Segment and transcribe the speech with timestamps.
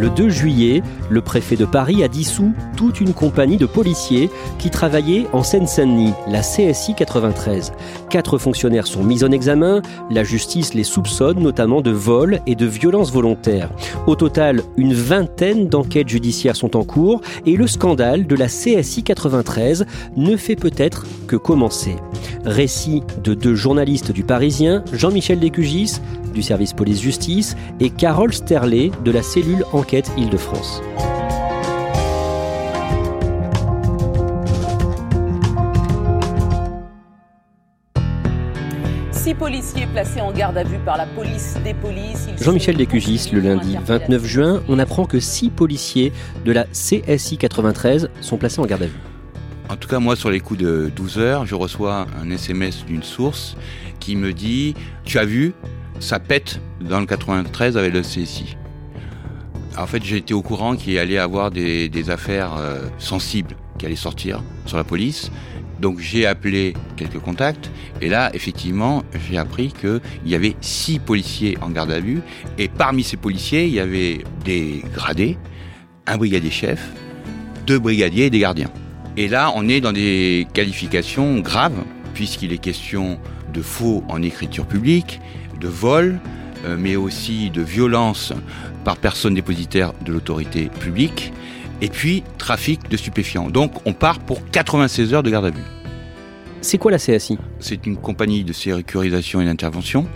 [0.00, 4.70] Le 2 juillet, le préfet de Paris a dissous toute une compagnie de policiers qui
[4.70, 7.72] travaillaient en Seine-Saint-Denis, la CSI 93.
[8.08, 12.64] Quatre fonctionnaires sont mis en examen, la justice les soupçonne notamment de vol et de
[12.64, 13.68] violence volontaire.
[14.06, 19.02] Au total, une vingtaine d'enquêtes judiciaires sont en cours et le scandale de la CSI
[19.02, 19.84] 93
[20.16, 21.96] ne fait peut-être que commencer.
[22.46, 26.00] Récit de deux journalistes du Parisien, Jean-Michel Descugis,
[26.32, 30.82] du service police-justice, et Carole Sterlet de la cellule Enquête Île-de-France.
[39.12, 42.28] Six policiers placés en garde à vue par la police des polices.
[42.40, 46.12] Jean-Michel Descugis, le lundi 29 juin, on apprend que six policiers
[46.44, 49.00] de la CSI 93 sont placés en garde à vue.
[49.68, 53.04] En tout cas, moi, sur les coups de 12 heures, je reçois un SMS d'une
[53.04, 53.56] source
[54.00, 54.74] qui me dit
[55.04, 55.54] Tu as vu
[56.00, 58.56] ça pète dans le 93 avec le CSI.
[59.78, 63.94] En fait, j'ai été au courant qu'il allait avoir des, affaires euh, sensibles qui allaient
[63.94, 65.30] sortir sur la police.
[65.80, 67.70] Donc j'ai appelé quelques contacts
[68.02, 72.20] et là, effectivement, j'ai appris qu'il y avait six policiers en garde à vue
[72.58, 75.38] et parmi ces policiers, il y avait des gradés,
[76.06, 76.86] un brigadier chef,
[77.66, 78.70] deux brigadiers et des gardiens.
[79.16, 83.18] Et là, on est dans des qualifications graves puisqu'il est question
[83.54, 85.20] de faux en écriture publique,
[85.60, 86.18] de vol,
[86.64, 88.32] euh, mais aussi de violence
[88.84, 91.32] par personne dépositaire de l'autorité publique,
[91.80, 93.48] et puis trafic de stupéfiants.
[93.48, 95.62] Donc on part pour 96 heures de garde à vue.
[96.60, 100.06] C'est quoi la CSI C'est une compagnie de sécurisation et d'intervention.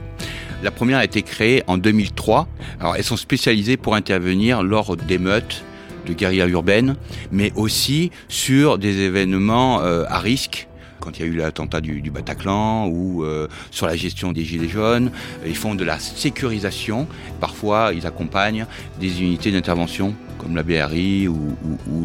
[0.63, 2.49] La première a été créée en 2003.
[2.81, 5.65] Alors elles sont spécialisées pour intervenir lors d'émeutes,
[6.07, 6.97] de guerrillas urbaines,
[7.33, 10.69] mais aussi sur des événements euh, à risque
[11.01, 14.69] quand il y a eu l'attentat du, Bataclan ou euh, sur la gestion des gilets
[14.69, 15.11] jaunes.
[15.47, 17.07] Ils font de la sécurisation.
[17.41, 18.67] Parfois, ils accompagnent
[19.01, 21.57] des unités d'intervention comme la BRI ou,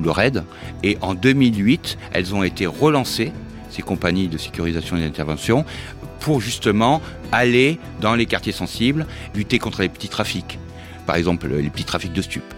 [0.01, 0.43] le RAID.
[0.83, 3.31] Et en 2008, elles ont été relancées,
[3.69, 5.65] ces compagnies de sécurisation et d'intervention,
[6.19, 9.05] pour justement aller dans les quartiers sensibles,
[9.35, 10.59] lutter contre les petits trafics.
[11.05, 12.53] Par exemple, les petits trafics de stupes.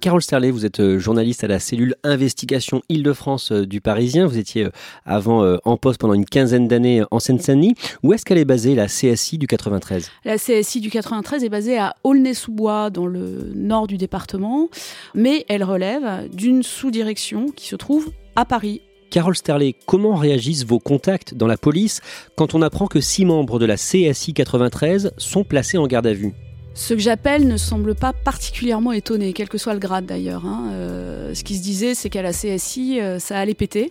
[0.00, 4.26] Carole Sterlet, vous êtes euh, journaliste à la cellule Investigation Île-de-France euh, du Parisien.
[4.26, 4.70] Vous étiez euh,
[5.04, 7.74] avant en poste pendant une quinzaine d'années en Seine-Saint-Denis.
[8.02, 11.78] Où est-ce qu'elle est basée, la CSI du 93 La CSI du 93 est basée
[11.78, 14.68] à Aulnay-sous-Bois, dans le nord du département,
[15.14, 20.78] mais elle relève d'une sous-direction qui se trouve à Paris, Carole Sterlet, comment réagissent vos
[20.78, 22.00] contacts dans la police
[22.36, 26.12] quand on apprend que six membres de la CSI 93 sont placés en garde à
[26.12, 26.34] vue?
[26.76, 30.44] Ce que j'appelle ne semble pas particulièrement étonné, quel que soit le grade d'ailleurs.
[30.44, 30.68] Hein.
[30.72, 33.90] Euh, ce qui se disait, c'est qu'à la CSI, euh, ça allait péter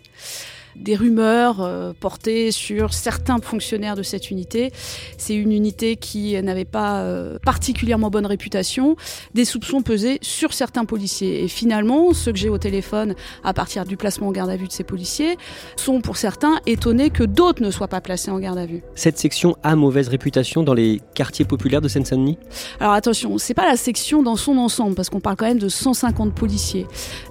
[0.76, 4.72] des rumeurs euh, portées sur certains fonctionnaires de cette unité.
[5.18, 8.96] C'est une unité qui n'avait pas euh, particulièrement bonne réputation.
[9.34, 11.44] Des soupçons pesaient sur certains policiers.
[11.44, 14.68] Et finalement, ceux que j'ai au téléphone à partir du placement en garde à vue
[14.68, 15.38] de ces policiers
[15.76, 18.84] sont pour certains étonnés que d'autres ne soient pas placés en garde à vue.
[18.96, 22.38] Cette section a mauvaise réputation dans les quartiers populaires de Seine-Saint-Denis?
[22.80, 25.70] Alors attention, c'est pas la section dans son ensemble parce qu'on parle quand même de
[25.70, 26.86] 150 policiers.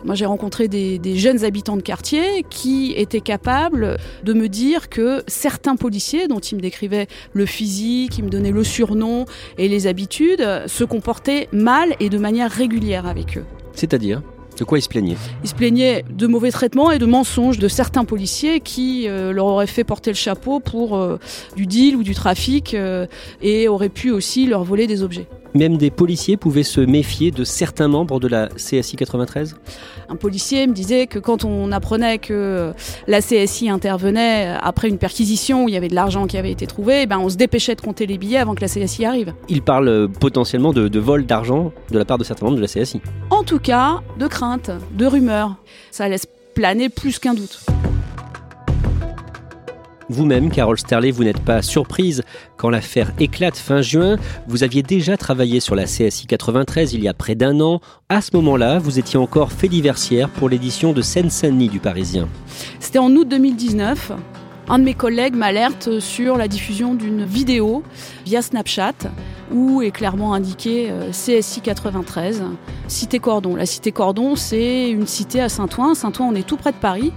[0.04, 4.48] Moi, j'ai rencontré des, des jeunes habitants de quartier qui étaient capables capable de me
[4.48, 9.24] dire que certains policiers, dont il me décrivait le physique, il me donnait le surnom
[9.58, 13.44] et les habitudes, se comportaient mal et de manière régulière avec eux.
[13.72, 14.22] C'est-à-dire
[14.56, 15.16] de quoi ils se plaignaient?
[15.42, 19.46] Ils se plaignaient de mauvais traitements et de mensonges de certains policiers qui euh, leur
[19.46, 21.18] auraient fait porter le chapeau pour euh,
[21.56, 23.08] du deal ou du trafic euh,
[23.42, 25.26] et auraient pu aussi leur voler des objets.
[25.54, 29.56] Même des policiers pouvaient se méfier de certains membres de la CSI 93
[30.08, 32.72] Un policier me disait que quand on apprenait que
[33.06, 36.66] la CSI intervenait après une perquisition où il y avait de l'argent qui avait été
[36.66, 39.32] trouvé, eh ben on se dépêchait de compter les billets avant que la CSI arrive.
[39.48, 42.62] Il parle euh, potentiellement de, de vol d'argent de la part de certains membres de
[42.62, 43.00] la CSI.
[43.30, 45.54] En tout cas, de crainte, de rumeurs.
[45.92, 47.60] Ça laisse planer plus qu'un doute.
[50.08, 52.22] Vous-même, Carole Sterlet, vous n'êtes pas surprise
[52.56, 54.16] quand l'affaire éclate fin juin.
[54.46, 57.80] Vous aviez déjà travaillé sur la CSI 93 il y a près d'un an.
[58.08, 62.28] À ce moment-là, vous étiez encore fait diversière pour l'édition de Seine-Saint-Denis du Parisien.
[62.80, 64.12] C'était en août 2019.
[64.68, 67.82] Un de mes collègues m'alerte sur la diffusion d'une vidéo
[68.24, 68.94] via Snapchat
[69.52, 72.42] où est clairement indiqué euh, CSI 93,
[72.88, 73.56] Cité Cordon.
[73.56, 75.94] La Cité Cordon, c'est une cité à Saint-Ouen.
[75.94, 77.12] Saint-Ouen, on est tout près de Paris.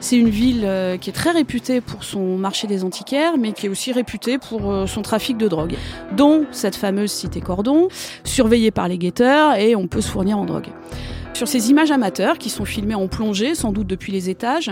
[0.00, 3.66] C'est une ville euh, qui est très réputée pour son marché des antiquaires, mais qui
[3.66, 5.74] est aussi réputée pour euh, son trafic de drogue,
[6.16, 7.88] dont cette fameuse cité Cordon,
[8.22, 10.68] surveillée par les guetteurs, et on peut se fournir en drogue.
[11.34, 14.70] Sur ces images amateurs qui sont filmées en plongée, sans doute depuis les étages,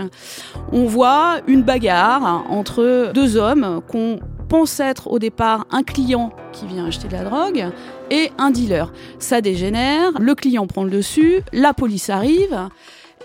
[0.71, 4.19] on voit une bagarre entre deux hommes qu'on
[4.49, 7.67] pense être au départ un client qui vient acheter de la drogue
[8.11, 8.91] et un dealer.
[9.19, 12.69] Ça dégénère, le client prend le dessus, la police arrive.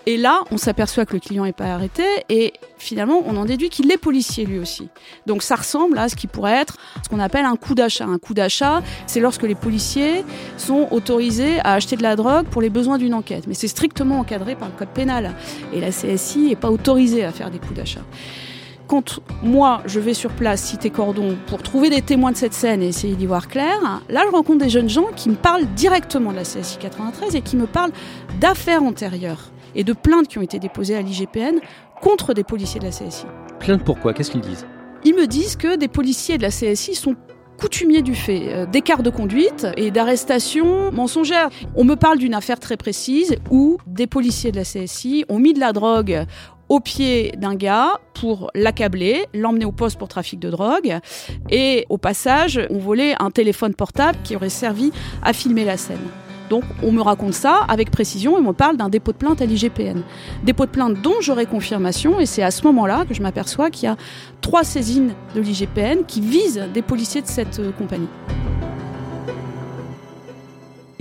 [0.06, 3.68] Et là, on s'aperçoit que le client n'est pas arrêté et finalement, on en déduit
[3.68, 4.88] qu'il est policier lui aussi.
[5.26, 8.06] Donc ça ressemble à ce qui pourrait être ce qu'on appelle un coup d'achat.
[8.06, 10.24] Un coup d'achat, c'est lorsque les policiers
[10.56, 13.46] sont autorisés à acheter de la drogue pour les besoins d'une enquête.
[13.46, 15.34] Mais c'est strictement encadré par le code pénal.
[15.72, 18.02] Et la CSI n'est pas autorisée à faire des coups d'achat
[18.88, 22.82] quand moi je vais sur place, citer Cordon, pour trouver des témoins de cette scène
[22.82, 26.30] et essayer d'y voir clair, là je rencontre des jeunes gens qui me parlent directement
[26.30, 27.92] de la CSI 93 et qui me parlent
[28.38, 31.60] d'affaires antérieures et de plaintes qui ont été déposées à l'IGPN
[32.00, 33.26] contre des policiers de la CSI.
[33.60, 34.66] Plaintes pourquoi Qu'est-ce qu'ils disent?
[35.04, 37.16] Ils me disent que des policiers de la CSI sont
[37.58, 41.48] coutumiers du fait, euh, d'écart de conduite et d'arrestation mensongère.
[41.76, 45.52] On me parle d'une affaire très précise où des policiers de la CSI ont mis
[45.52, 46.26] de la drogue
[46.68, 50.98] au pied d'un gars pour l'accabler, l'emmener au poste pour trafic de drogue
[51.50, 54.90] et au passage, on volait un téléphone portable qui aurait servi
[55.22, 55.98] à filmer la scène.
[56.52, 59.40] Donc on me raconte ça avec précision et on me parle d'un dépôt de plainte
[59.40, 60.02] à l'IGPN.
[60.44, 63.84] Dépôt de plainte dont j'aurai confirmation et c'est à ce moment-là que je m'aperçois qu'il
[63.84, 63.96] y a
[64.42, 68.08] trois saisines de l'IGPN qui visent des policiers de cette euh, compagnie.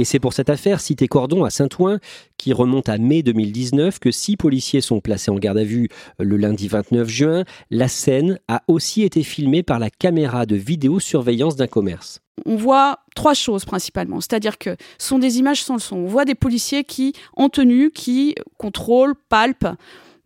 [0.02, 2.00] Et c'est pour cette affaire Cité Cordon à Saint-Ouen,
[2.38, 6.38] qui remonte à mai 2019, que six policiers sont placés en garde à vue le
[6.38, 7.44] lundi 29 juin.
[7.70, 12.20] La scène a aussi été filmée par la caméra de vidéosurveillance d'un commerce.
[12.48, 15.98] On voit trois choses principalement, c'est-à-dire que ce sont des images sans le son.
[15.98, 19.78] On voit des policiers qui, en tenue, qui contrôlent, palpent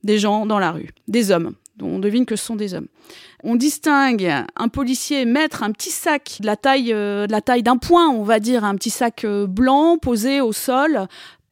[0.06, 2.88] des gens dans la rue, des hommes on devine que ce sont des hommes.
[3.44, 7.64] On distingue un policier mettre un petit sac de la taille euh, de la taille
[7.64, 11.08] d'un point, on va dire un petit sac euh, blanc posé au sol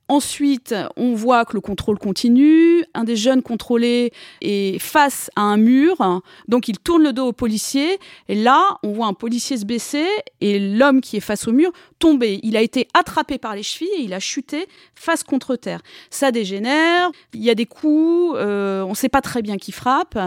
[0.09, 2.83] Ensuite, on voit que le contrôle continue.
[2.93, 4.11] Un des jeunes contrôlés
[4.41, 7.99] est face à un mur, donc il tourne le dos au policier.
[8.27, 10.05] Et là, on voit un policier se baisser
[10.41, 12.41] et l'homme qui est face au mur tomber.
[12.43, 15.81] Il a été attrapé par les chevilles et il a chuté face contre terre.
[16.09, 17.09] Ça dégénère.
[17.33, 18.35] Il y a des coups.
[18.37, 20.19] Euh, on ne sait pas très bien qui frappe.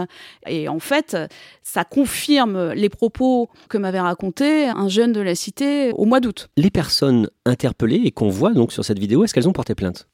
[0.47, 1.15] Et en fait,
[1.61, 6.49] ça confirme les propos que m'avait raconté un jeune de la cité au mois d'août.
[6.57, 9.66] Les personnes interpellées et qu'on voit donc sur cette vidéo, est-ce qu'elles ont porté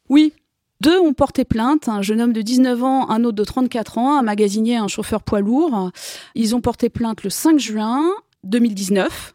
[0.09, 0.33] Oui.
[0.81, 4.17] Deux ont porté plainte, un jeune homme de 19 ans, un autre de 34 ans,
[4.17, 5.91] un magasinier, un chauffeur poids lourd.
[6.35, 8.03] Ils ont porté plainte le 5 juin
[8.44, 9.33] 2019.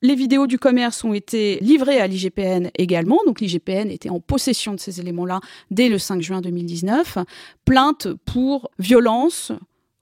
[0.00, 4.72] Les vidéos du commerce ont été livrées à l'IGPN également, donc l'IGPN était en possession
[4.72, 5.40] de ces éléments-là
[5.72, 7.18] dès le 5 juin 2019.
[7.64, 9.50] Plainte pour violence,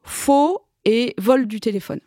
[0.03, 2.01] faux et vol du téléphone.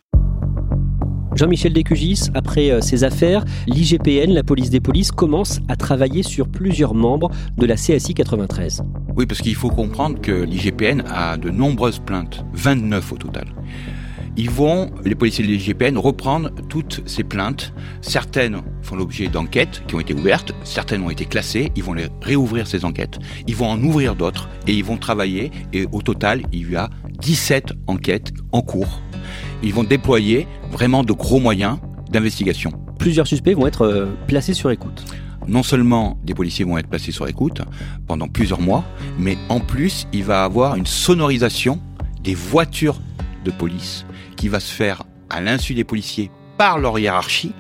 [1.36, 6.48] Jean-Michel Descugis, après euh, ces affaires, l'IGPN, la police des polices, commence à travailler sur
[6.48, 8.84] plusieurs membres de la CSI 93.
[9.16, 13.46] Oui, parce qu'il faut comprendre que l'IGPN a de nombreuses plaintes, 29 au total.
[14.38, 17.74] Ils vont, les policiers de l'IGPN, reprendre toutes ces plaintes.
[18.02, 22.08] Certaines font l'objet d'enquêtes qui ont été ouvertes, certaines ont été classées, ils vont les
[22.22, 26.44] réouvrir ces enquêtes, ils vont en ouvrir d'autres et ils vont travailler et au total,
[26.54, 26.90] il y a
[27.20, 29.02] 17 enquêtes en cours
[29.64, 31.78] ils vont déployer vraiment de gros moyens
[32.12, 32.72] d'investigation.
[32.98, 35.06] Plusieurs suspects vont être euh, placés sur écoute.
[35.48, 37.62] Non seulement des policiers vont être placés sur écoute
[38.08, 38.84] pendant plusieurs mois,
[39.18, 41.80] mais en plus, il va avoir une sonorisation
[42.24, 43.00] des voitures
[43.46, 47.54] de police qui va se faire à l'insu des policiers par leur hiérarchie.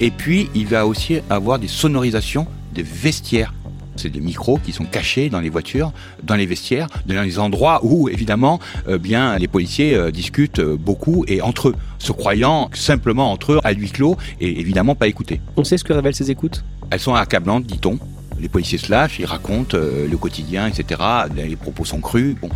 [0.00, 3.52] Et puis, il va aussi avoir des sonorisations des vestiaires
[3.98, 7.80] c'est des micros qui sont cachés dans les voitures, dans les vestiaires, dans les endroits
[7.82, 12.70] où, évidemment, euh, bien, les policiers euh, discutent euh, beaucoup et entre eux, se croyant
[12.72, 15.40] simplement entre eux à huis clos et évidemment pas écoutés.
[15.56, 16.64] On sait ce que révèlent ces écoutes?
[16.90, 17.98] Elles sont accablantes, dit-on.
[18.40, 21.00] Les policiers se lâchent, ils racontent le quotidien, etc.
[21.34, 22.36] Les propos sont crus.
[22.40, 22.48] Bon,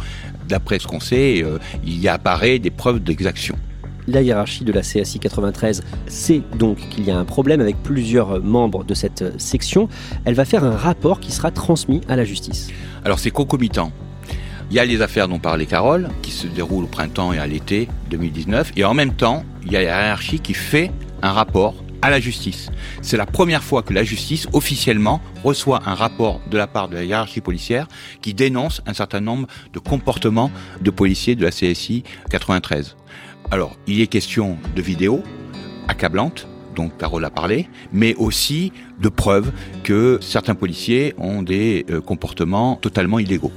[0.49, 1.45] d'après ce qu'on sait,
[1.85, 3.59] il y apparaît des preuves d'exaction
[4.07, 8.43] la hiérarchie de la CSI 93 sait donc qu'il y a un problème avec plusieurs
[8.43, 9.89] membres de cette section.
[10.25, 12.69] Elle va faire un rapport qui sera transmis à la justice.
[13.05, 13.93] Alors c'est concomitant.
[14.71, 17.47] Il y a les affaires dont parlait Carole, qui se déroulent au printemps et à
[17.47, 20.91] l'été 2019, et en même temps, il y a la hiérarchie qui fait
[21.21, 22.71] un rapport à la justice.
[23.01, 26.97] C'est la première fois que la justice, officiellement, reçoit un rapport de la part de
[26.97, 27.87] la hiérarchie policière
[28.21, 32.97] qui dénonce un certain nombre de comportements de policiers de la CSI 93.
[33.53, 35.23] Alors, il est question de vidéos
[35.87, 39.53] accablantes, dont Carole a parlé, mais aussi de preuves
[39.85, 43.53] que certains policiers ont des euh, comportements totalement illégaux.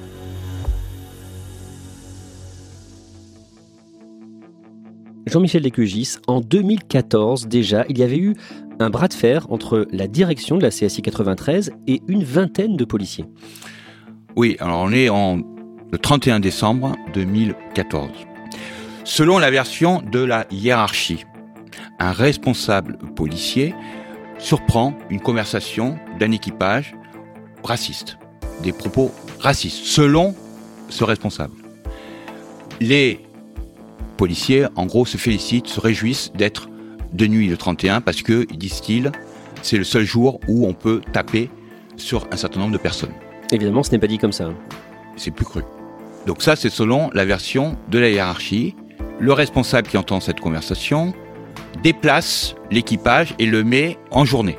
[5.28, 8.36] Jean-Michel Lécugis, en 2014 déjà, il y avait eu
[8.82, 12.84] un bras de fer entre la direction de la CSI 93 et une vingtaine de
[12.84, 13.28] policiers.
[14.36, 15.38] Oui, alors on est en
[15.90, 18.35] le 31 décembre 2014.
[19.06, 21.26] Selon la version de la hiérarchie,
[22.00, 23.76] un responsable policier
[24.40, 26.96] surprend une conversation d'un équipage
[27.64, 28.18] raciste,
[28.64, 30.34] des propos racistes, selon
[30.90, 31.54] ce responsable.
[32.82, 33.20] Les
[34.18, 36.68] policiers, en gros, se félicitent, se réjouissent d'être
[37.14, 39.12] de nuit le 31 parce que, disent-ils,
[39.62, 41.52] c'est le seul jour où on peut taper
[41.96, 43.14] sur un certain nombre de personnes.
[43.52, 44.50] Évidemment, ce n'est pas dit comme ça.
[45.16, 45.62] C'est plus cru.
[46.26, 48.76] Donc ça, c'est selon la version de la hiérarchie.
[49.20, 51.14] Le responsable qui entend cette conversation
[51.82, 54.58] déplace l'équipage et le met en journée.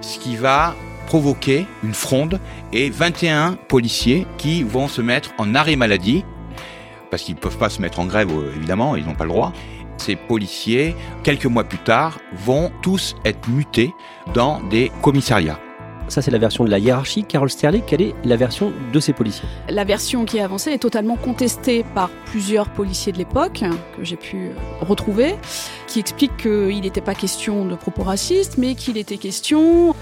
[0.00, 0.74] Ce qui va
[1.06, 2.40] provoquer une fronde
[2.72, 6.24] et 21 policiers qui vont se mettre en arrêt maladie
[7.10, 9.30] parce qu'ils ne peuvent pas se mettre en grève, euh, évidemment, ils n'ont pas le
[9.30, 9.52] droit.
[9.96, 13.94] Ces policiers, quelques mois plus tard, vont tous être mutés
[14.34, 15.58] dans des commissariats.
[16.08, 17.24] Ça, c'est la version de la hiérarchie.
[17.24, 19.48] Carole Sterling, quelle est la version de ces policiers?
[19.68, 23.64] La version qui est avancée est totalement contestée par plusieurs policiers de l'époque,
[23.96, 25.34] que j'ai pu euh, retrouver,
[25.88, 29.94] qui expliquent qu'il n'était pas question de propos racistes, mais qu'il était question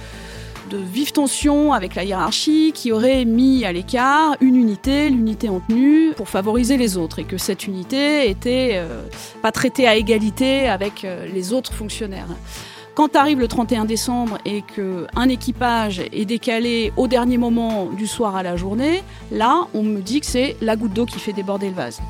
[0.70, 5.60] de vives tensions avec la hiérarchie qui aurait mis à l'écart une unité, l'unité en
[5.60, 9.04] tenue, pour favoriser les autres et que cette unité était euh,
[9.42, 12.28] pas traitée à égalité avec euh, les autres fonctionnaires.
[12.94, 18.36] Quand arrive le 31 décembre et qu'un équipage est décalé au dernier moment du soir
[18.36, 21.70] à la journée, là, on me dit que c'est la goutte d'eau qui fait déborder
[21.70, 22.00] le vase.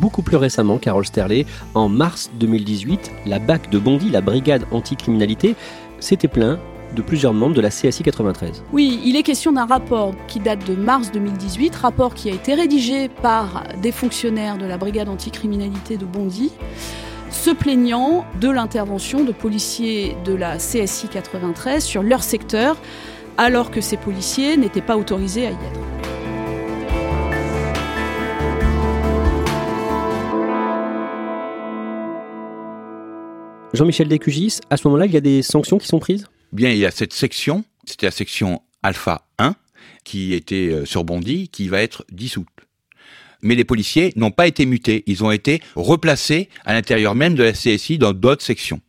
[0.00, 5.54] Beaucoup plus récemment, Carole Sterlet, en mars 2018, la BAC de Bondy, la brigade anticriminalité,
[6.00, 6.58] s'était plaint
[6.96, 8.64] de plusieurs membres de la CSI 93.
[8.72, 12.54] Oui, il est question d'un rapport qui date de mars 2018, rapport qui a été
[12.54, 16.50] rédigé par des fonctionnaires de la brigade anticriminalité de Bondy,
[17.32, 22.76] se plaignant de l'intervention de policiers de la CSI 93 sur leur secteur,
[23.38, 25.80] alors que ces policiers n'étaient pas autorisés à y être.
[33.72, 36.26] Jean-Michel Descugis, à ce moment-là, il y a des sanctions qui sont prises?
[36.52, 39.54] Bien, il y a cette section, c'était la section alpha 1,
[40.04, 42.46] qui était euh, sur Bondy, qui va être dissoute.
[43.42, 47.42] Mais les policiers n'ont pas été mutés, ils ont été replacés à l'intérieur même de
[47.42, 48.80] la CSI dans d'autres sections.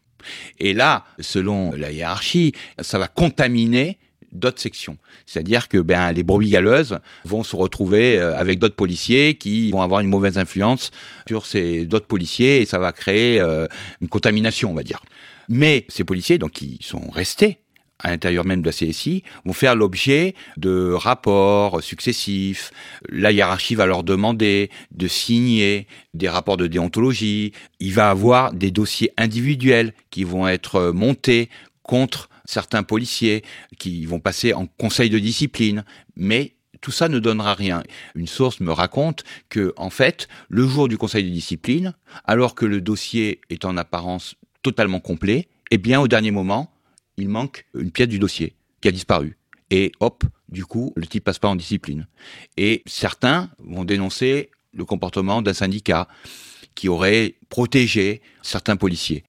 [0.60, 3.98] Et là, selon la hiérarchie, ça va contaminer
[4.34, 4.98] d'autres sections.
[5.26, 9.82] C'est-à-dire que ben, les brebis galeuses vont se retrouver euh, avec d'autres policiers qui vont
[9.82, 10.92] avoir une mauvaise influence
[11.28, 13.68] sur ces d'autres policiers et ça va créer euh,
[14.02, 15.02] une contamination, on va dire.
[15.50, 17.60] Mais ces policiers, donc, qui sont restés
[18.00, 22.72] à l'intérieur même de la CSI, vont faire l'objet de rapports successifs.
[23.10, 27.54] La hiérarchie va leur demander de signer des rapports de déontologie.
[27.80, 31.50] Il va avoir des dossiers individuels qui vont être montés
[31.84, 33.44] contre certains policiers,
[33.80, 35.86] qui vont passer en conseil de discipline.
[36.16, 37.84] Mais tout ça ne donnera rien.
[38.16, 41.94] Une source me raconte que, en fait, le jour du conseil de discipline,
[42.26, 46.73] alors que le dossier est en apparence totalement complet, et eh bien au dernier moment,
[47.18, 49.38] il manque une pièce du dossier qui a disparu.
[49.70, 52.08] Et hop, du coup, le type passe pas en discipline.
[52.58, 56.08] Et certains vont dénoncer le comportement d'un syndicat
[56.76, 59.24] qui aurait protégé certains policiers.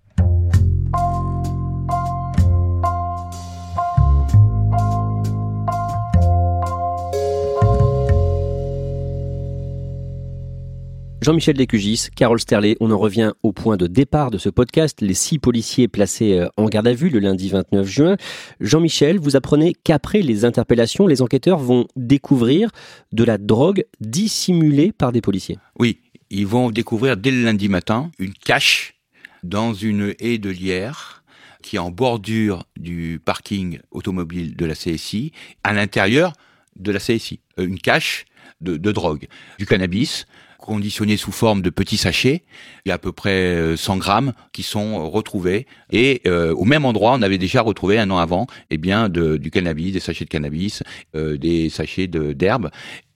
[11.25, 15.15] Jean-Michel Descugis, Carole Sterlet, on en revient au point de départ de ce podcast, les
[15.15, 18.17] six policiers placés euh, en garde à vue le lundi 29 juin.
[18.61, 22.69] Jean-Michel, vous apprenez qu'après les interpellations, les enquêteurs vont découvrir
[23.13, 25.57] de la drogue dissimulée par des policiers.
[25.79, 28.97] Oui, ils vont découvrir dès le lundi matin une cache
[29.43, 31.25] dans une haie de lierre
[31.63, 36.35] qui est en bordure du parking automobile de la CSI, à l'intérieur
[36.77, 37.41] de la CSI.
[37.59, 38.27] Euh, une cache
[38.61, 39.27] de drogue,
[39.59, 40.27] du cannabis,
[40.65, 42.43] conditionnés sous forme de petits sachets.
[42.85, 45.67] Il y a à peu près 100 euh, grammes qui sont retrouvés.
[45.91, 49.37] Et euh, au même endroit, on avait déjà retrouvé un an avant, eh bien, de,
[49.37, 50.83] du cannabis, des sachets de cannabis,
[51.15, 52.71] euh, des sachets d'herbe.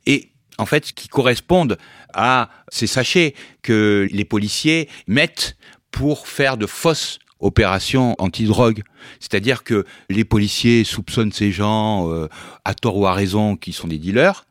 [0.06, 1.78] Et en fait, qui correspondent
[2.12, 5.56] à ces sachets que les policiers mettent
[5.90, 8.82] pour faire de fausses opérations anti-drogue.
[9.20, 12.10] C'est-à-dire que les policiers soupçonnent ces gens,
[12.64, 14.44] à tort ou à raison, qui sont des dealers,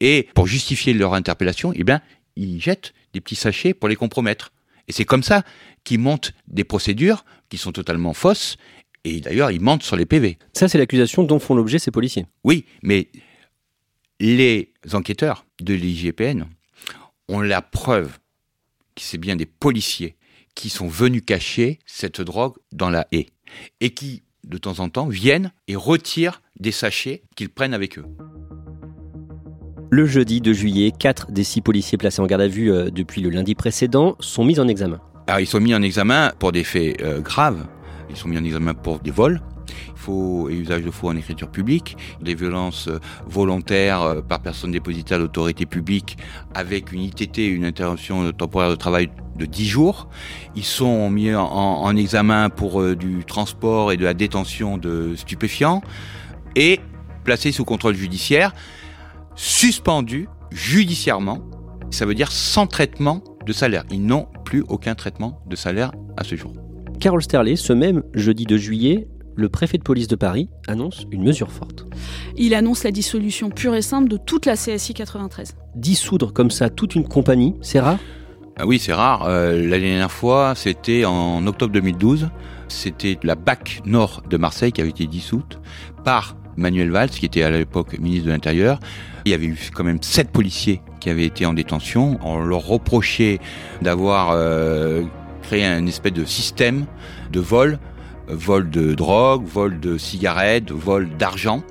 [0.00, 2.00] et pour justifier leur interpellation, eh bien,
[2.38, 4.52] ils jettent des petits sachets pour les compromettre.
[4.86, 5.42] Et c'est comme ça
[5.84, 8.56] qu'ils montent des procédures qui sont totalement fausses.
[9.04, 10.38] Et d'ailleurs, ils mentent sur les PV.
[10.52, 12.26] Ça, c'est l'accusation dont font l'objet ces policiers.
[12.44, 13.08] Oui, mais
[14.20, 16.44] les enquêteurs de l'IGPN
[17.28, 18.18] ont la preuve
[18.94, 20.16] que c'est bien des policiers
[20.54, 23.28] qui sont venus cacher cette drogue dans la haie
[23.80, 28.06] et qui, de temps en temps, viennent et retirent des sachets qu'ils prennent avec eux.
[29.90, 33.22] Le jeudi 2 juillet, quatre des six policiers placés en garde à vue euh, depuis
[33.22, 35.00] le lundi précédent sont mis en examen.
[35.26, 37.66] Alors, ils sont mis en examen pour des faits euh, graves.
[38.10, 39.40] Ils sont mis en examen pour des vols,
[39.94, 45.20] faux et usage de faux en écriture publique, des violences euh, volontaires par personne dépositaire
[45.20, 46.18] d'autorité publique
[46.54, 50.10] avec une ITT, une interruption temporaire de travail de 10 jours.
[50.54, 55.80] Ils sont mis en examen pour du transport et de la détention de stupéfiants
[56.56, 56.78] et
[57.24, 58.52] placés sous contrôle judiciaire
[59.38, 61.38] suspendus judiciairement.
[61.90, 63.84] Ça veut dire sans traitement de salaire.
[63.90, 66.52] Ils n'ont plus aucun traitement de salaire à ce jour.
[67.00, 71.22] Carole Sterlet, ce même jeudi de juillet, le préfet de police de Paris annonce une
[71.22, 71.86] mesure forte.
[72.36, 75.54] Il annonce la dissolution pure et simple de toute la CSI 93.
[75.76, 77.98] Dissoudre comme ça toute une compagnie, c'est rare?
[78.58, 79.24] Ah Oui, c'est rare.
[79.28, 82.28] Euh, la dernière fois, c'était en octobre 2012.
[82.66, 85.60] C'était la BAC Nord de Marseille qui avait été dissoute
[86.04, 88.80] par Manuel Valls, qui était à l'époque ministre de l'Intérieur.
[89.24, 92.18] Il y avait eu quand même sept policiers qui avaient été en détention.
[92.22, 93.38] On leur reprochait
[93.80, 95.04] d'avoir euh,
[95.42, 96.86] créé un espèce de système
[97.32, 97.78] de vol,
[98.26, 101.62] vol de drogue, vol de cigarettes, vol d'argent.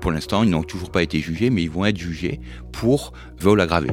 [0.00, 2.40] Pour l'instant, ils n'ont toujours pas été jugés, mais ils vont être jugés
[2.72, 3.88] pour vol aggravé.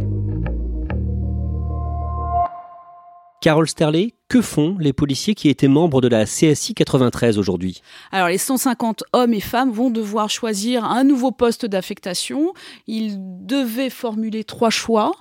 [3.41, 7.81] Carole Sterlet, que font les policiers qui étaient membres de la CSI 93 aujourd'hui?
[8.12, 12.53] Alors les 150 hommes et femmes vont devoir choisir un nouveau poste d'affectation.
[12.88, 15.12] Ils devaient formuler trois choix.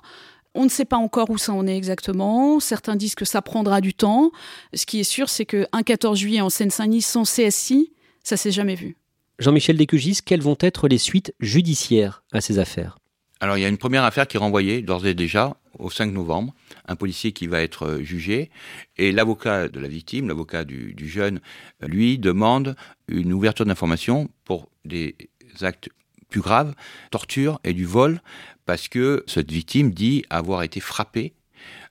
[0.53, 2.59] On ne sait pas encore où ça en est exactement.
[2.59, 4.31] Certains disent que ça prendra du temps.
[4.73, 7.91] Ce qui est sûr, c'est qu'un 14 juillet en Seine-Saint-Denis sans CSI,
[8.23, 8.95] ça s'est jamais vu.
[9.39, 12.98] Jean-Michel Descugis, quelles vont être les suites judiciaires à ces affaires?
[13.41, 16.11] Alors il y a une première affaire qui est renvoyée d'ores et déjà au 5
[16.11, 16.53] novembre.
[16.87, 18.49] Un policier qui va être euh, jugé,
[18.97, 21.39] et l'avocat de la victime, l'avocat du, jeune,
[21.81, 22.75] lui demande
[23.07, 25.15] une ouverture d'information pour des
[25.61, 25.89] actes
[26.27, 26.75] plus graves,
[27.11, 28.21] torture et du vol,
[28.65, 31.33] parce que cette victime dit avoir été frappée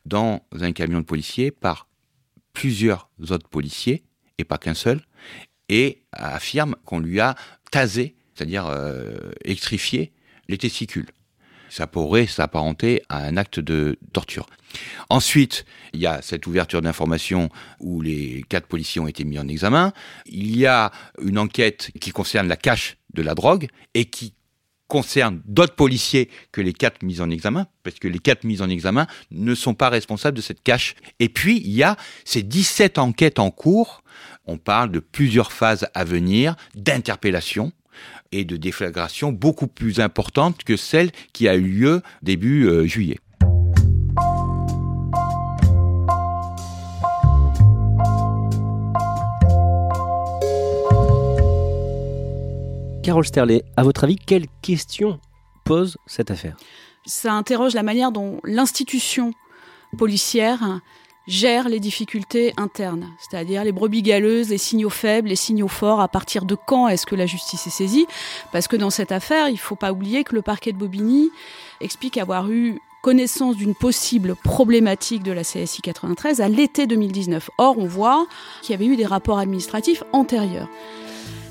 [0.04, 1.88] dans un camion de policiers par
[2.52, 4.04] plusieurs autres policiers,
[4.36, 5.00] et pas qu'un seul,
[5.68, 7.36] et affirme qu'on lui a
[7.70, 11.06] tasé, c'est-à-dire euh, les testicules
[11.68, 14.46] ça pourrait s'apparenter à un acte de torture.
[15.08, 17.48] Ensuite, il y a cette ouverture d'information
[17.80, 19.92] où les quatre policiers ont été mis en examen.
[20.26, 24.34] Il y a une enquête qui concerne la cache de la drogue et qui
[24.88, 28.70] concerne d'autres policiers que les quatre mis en examen, parce que les quatre mis en
[28.70, 30.94] examen ne sont pas responsables de cette cache.
[31.20, 34.02] Et puis, il y a ces 17 enquêtes en cours.
[34.46, 37.72] On parle de plusieurs phases à venir d'interpellation
[38.32, 43.18] et de déflagration beaucoup plus importante que celle qui a eu lieu début euh, juillet.
[53.08, 55.18] Carole Sterlet, à votre avis, quelles questions
[55.64, 56.58] pose cette affaire?
[57.06, 59.32] Ça interroge la manière dont l'institution
[59.96, 60.80] policière
[61.28, 66.08] gère les difficultés internes, c'est-à-dire les brebis galeuses, les signaux faibles, les signaux forts, à
[66.08, 68.06] partir de quand est-ce que la justice est saisie
[68.50, 71.30] Parce que dans cette affaire, il ne faut pas oublier que le parquet de Bobigny
[71.80, 77.50] explique avoir eu connaissance d'une possible problématique de la CSI 93 à l'été 2019.
[77.58, 78.26] Or, on voit
[78.62, 80.68] qu'il y avait eu des rapports administratifs antérieurs.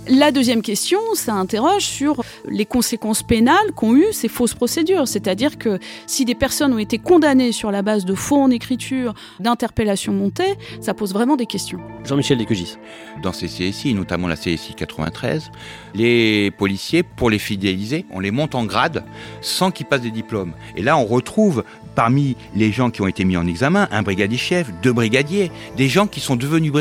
[0.10, 5.06] La deuxième question, ça interroge sur les conséquences pénales qu'ont eu ces fausses procédures.
[5.06, 9.14] C'est-à-dire que si des personnes ont été condamnées sur la base de faux en écriture,
[9.42, 11.80] d'interpellations montées, ça pose vraiment des questions.
[12.06, 12.78] Jean-Michel Descugis.
[13.22, 15.52] Dans ces CSI, notamment la CSI 93,
[15.94, 19.04] les policiers, pour les fidéliser, on les monte en grade
[19.42, 20.54] sans qu'ils passent des diplômes.
[20.78, 21.66] Et là, on retrouve
[21.96, 25.88] parmi les gens qui ont été mis en examen, un brigadier chef, deux brigadiers, des
[25.88, 26.72] gens qui sont devenus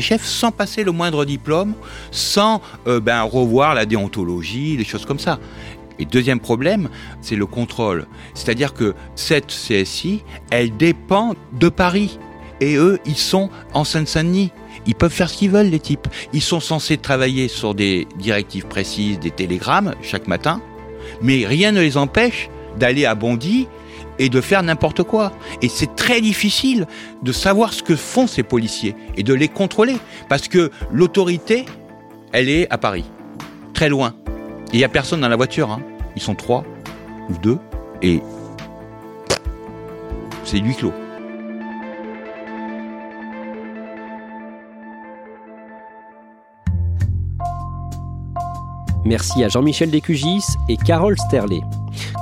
[0.00, 1.74] chefs sans passer le moindre diplôme,
[2.12, 2.53] sans
[2.86, 5.38] euh, ben, revoir la déontologie, des choses comme ça.
[5.98, 6.88] Et deuxième problème,
[7.20, 8.06] c'est le contrôle.
[8.34, 12.18] C'est-à-dire que cette CSI, elle dépend de Paris.
[12.60, 14.50] Et eux, ils sont en Seine-Saint-Denis.
[14.86, 16.08] Ils peuvent faire ce qu'ils veulent, les types.
[16.32, 20.60] Ils sont censés travailler sur des directives précises, des télégrammes chaque matin,
[21.22, 23.66] mais rien ne les empêche d'aller à Bondy
[24.18, 25.32] et de faire n'importe quoi.
[25.62, 26.86] Et c'est très difficile
[27.22, 29.96] de savoir ce que font ces policiers et de les contrôler.
[30.28, 31.64] Parce que l'autorité,
[32.34, 33.04] elle est à Paris,
[33.74, 34.12] très loin.
[34.72, 35.70] Il n'y a personne dans la voiture.
[35.70, 35.80] Hein.
[36.16, 36.64] Ils sont trois
[37.30, 37.58] ou deux.
[38.02, 38.20] Et
[40.42, 40.92] c'est lui clos.
[49.04, 51.60] Merci à Jean-Michel Descugis et Carole Sterlet.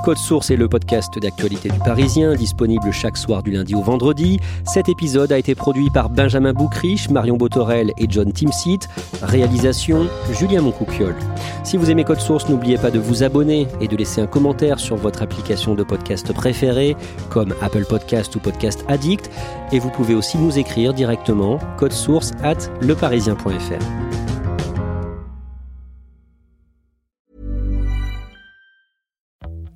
[0.03, 4.39] Code Source est le podcast d'actualité du Parisien, disponible chaque soir du lundi au vendredi.
[4.65, 8.79] Cet épisode a été produit par Benjamin Boucriche, Marion Botorel et John Timsit.
[9.21, 10.07] Réalisation
[10.37, 11.15] Julien Moncouquiol.
[11.63, 14.79] Si vous aimez Code Source, n'oubliez pas de vous abonner et de laisser un commentaire
[14.79, 16.95] sur votre application de podcast préférée,
[17.29, 19.29] comme Apple Podcast ou Podcast Addict.
[19.71, 21.59] Et vous pouvez aussi nous écrire directement
[21.91, 24.22] source at leparisien.fr.